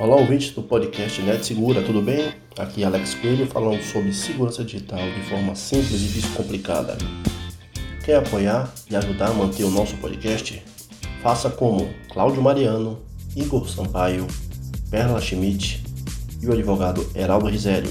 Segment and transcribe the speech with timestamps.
[0.00, 2.32] Olá, ouvintes do podcast Net Segura, tudo bem?
[2.56, 6.96] Aqui é Alex Coelho falando sobre segurança digital de forma simples e descomplicada.
[8.04, 10.62] Quer apoiar e ajudar a manter o nosso podcast?
[11.20, 13.00] Faça como Cláudio Mariano,
[13.34, 14.24] Igor Sampaio,
[14.88, 15.82] Perla Schmidt
[16.40, 17.90] e o advogado Heraldo Risério.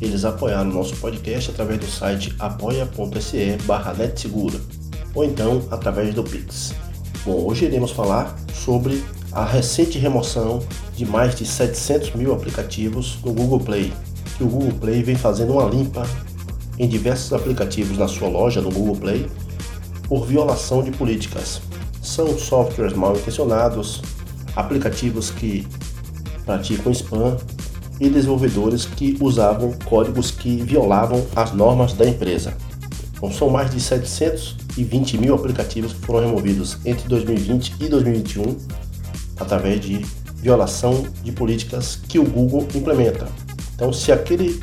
[0.00, 4.58] Eles apoiaram o nosso podcast através do site apoia.se barra netsegura
[5.14, 6.72] ou então através do Pix.
[7.22, 10.60] Bom, hoje iremos falar sobre a recente remoção
[10.96, 13.92] de mais de 700 mil aplicativos no Google Play,
[14.36, 16.06] que o Google Play vem fazendo uma limpa
[16.78, 19.26] em diversos aplicativos na sua loja no Google Play
[20.08, 21.60] por violação de políticas.
[22.02, 24.00] São softwares mal intencionados,
[24.56, 25.66] aplicativos que
[26.44, 27.36] praticam spam
[28.00, 32.56] e desenvolvedores que usavam códigos que violavam as normas da empresa.
[33.12, 38.56] Então, são mais de 720 mil aplicativos que foram removidos entre 2020 e 2021
[39.38, 40.04] através de
[40.36, 43.28] violação de políticas que o Google implementa.
[43.74, 44.60] Então, se aquele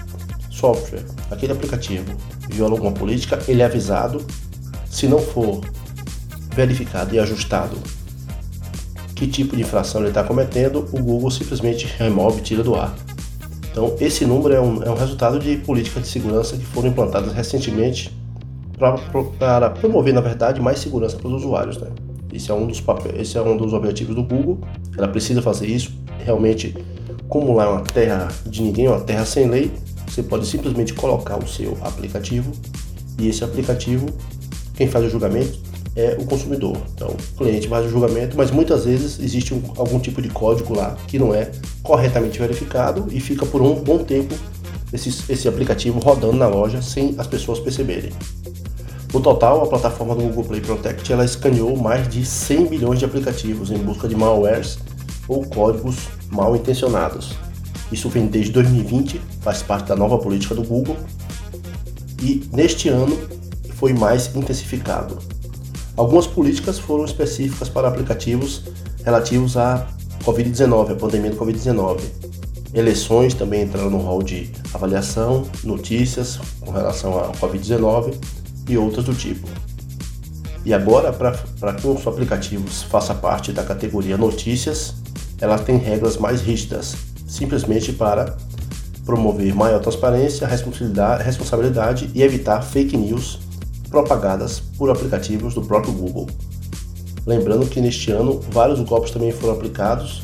[0.49, 2.15] software, aquele aplicativo
[2.49, 4.25] viola alguma política, ele é avisado.
[4.89, 5.61] Se não for
[6.55, 7.77] verificado e ajustado
[9.15, 12.93] que tipo de infração ele está cometendo, o Google simplesmente remove tira do ar.
[13.71, 17.33] Então, esse número é um, é um resultado de políticas de segurança que foram implantadas
[17.33, 18.15] recentemente
[18.77, 21.77] para promover, na verdade, mais segurança para os usuários.
[21.77, 21.89] Né?
[22.35, 24.59] Esse é um dos papéis, esse é um dos objetivos do Google.
[24.97, 25.91] Ela precisa fazer isso.
[26.19, 26.75] Realmente,
[27.29, 29.71] como lá é uma terra de ninguém, uma terra sem lei,
[30.07, 32.51] você pode simplesmente colocar o seu aplicativo
[33.19, 34.07] e esse aplicativo,
[34.75, 35.59] quem faz o julgamento
[35.95, 36.77] é o consumidor.
[36.93, 40.75] Então, o cliente faz o julgamento, mas muitas vezes existe um, algum tipo de código
[40.75, 44.35] lá que não é corretamente verificado e fica por um bom tempo
[44.91, 48.11] esse, esse aplicativo rodando na loja sem as pessoas perceberem.
[49.15, 53.05] No total, a plataforma do Google Play Protect ela escaneou mais de 100 milhões de
[53.05, 54.77] aplicativos em busca de malwares
[55.25, 57.31] ou códigos mal intencionados.
[57.89, 60.97] Isso vem desde 2020, faz parte da nova política do Google
[62.21, 63.17] e neste ano
[63.75, 65.17] foi mais intensificado.
[65.95, 68.63] Algumas políticas foram específicas para aplicativos
[69.05, 69.87] relativos à
[70.25, 72.01] Covid-19, a pandemia do Covid-19.
[72.73, 78.13] Eleições também entraram no rol de avaliação, notícias com relação à Covid-19
[78.67, 79.47] e outras do tipo.
[80.65, 84.95] E agora, para que os aplicativos façam parte da categoria notícias,
[85.39, 86.95] ela tem regras mais rígidas,
[87.27, 88.35] simplesmente para
[89.05, 93.39] promover maior transparência, responsabilidade, responsabilidade e evitar fake news
[93.89, 96.27] propagadas por aplicativos do próprio Google.
[97.25, 100.23] Lembrando que neste ano vários golpes também foram aplicados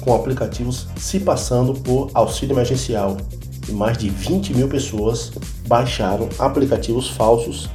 [0.00, 3.16] com aplicativos se passando por auxílio emergencial,
[3.68, 5.32] e mais de 20 mil pessoas
[5.66, 7.68] baixaram aplicativos falsos,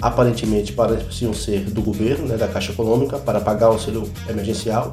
[0.00, 4.92] aparentemente pareciam ser do governo, né, da Caixa Econômica, para pagar o auxílio emergencial,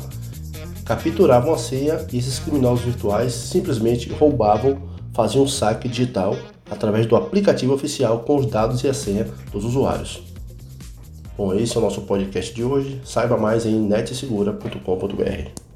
[0.85, 4.81] capturavam a senha e esses criminosos virtuais simplesmente roubavam,
[5.13, 6.35] faziam um saque digital
[6.69, 10.21] através do aplicativo oficial com os dados e a senha dos usuários.
[11.37, 12.99] Bom, esse é o nosso podcast de hoje.
[13.05, 15.66] Saiba mais em netsegura.com.br.